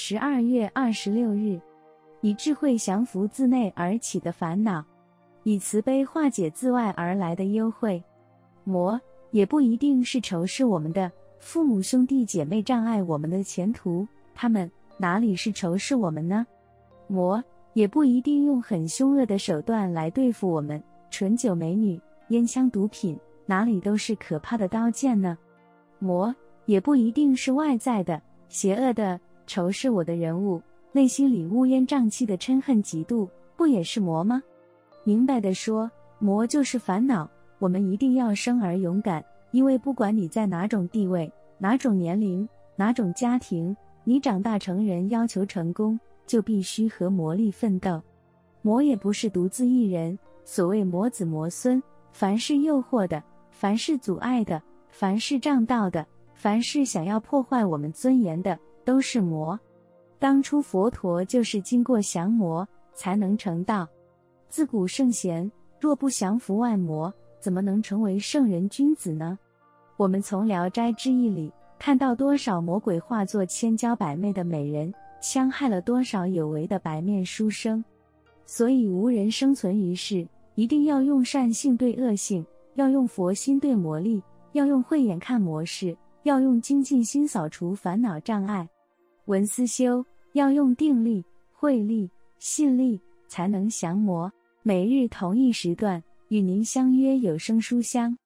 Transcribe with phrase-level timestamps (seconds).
[0.00, 1.60] 十二月二十六日，
[2.20, 4.84] 以智慧降服自内而起的烦恼，
[5.42, 8.00] 以慈悲化解自外而来的忧秽。
[8.62, 8.98] 魔
[9.32, 14.06] 也不一定是仇视我们的父母兄弟姐妹，障碍我们的前途。
[14.36, 16.46] 他们哪里是仇视我们呢？
[17.08, 17.42] 魔
[17.72, 20.80] 也不一定用很凶恶的手段来对付我们。
[21.10, 25.36] 醇酒美女、烟枪毒品，哪里都是可怕的刀剑呢？
[25.98, 26.32] 魔
[26.66, 30.60] 也不一定是外在的、邪恶的、仇视我的人物，
[30.92, 34.42] 内心里乌烟瘴气的嗔恨嫉妒，不也是魔吗？
[35.04, 37.28] 明白的说，魔就是烦恼。
[37.58, 42.46] 我们一定要生而勇敢，因为不管你在哪种地位、哪种年龄、
[42.76, 43.74] 哪种家庭，
[44.04, 48.00] 你长大成人要求成功，就必须和魔力奋斗。
[48.60, 50.16] 魔也不是独自一人。
[50.44, 58.58] 所谓魔子魔孙，凡是诱惑的，凡是阻碍的，凡是障道的，凡是想要破坏我们尊严的，
[58.88, 59.60] 都是魔。
[60.18, 63.86] 当初佛陀就是经过降魔才能成道。
[64.48, 69.38] 自古圣贤若不降服万魔，怎么能成为圣人君子呢？
[69.98, 77.84] 我们从《聊斋志异》里看到多少魔鬼化作千娇百媚的美人，戕害了多少有为的白面书生。
[78.46, 80.26] 所以无人生存于世。
[80.54, 82.42] 一定要用善性对恶性，
[82.76, 88.66] 要用佛心对魔力，要用慧眼看魔事，要用精进心扫除烦恼障碍。
[89.28, 92.98] 文思修要用定力、慧力、信力，
[93.28, 94.32] 才能降魔。
[94.62, 98.18] 每日同一时段与您相约有声书香。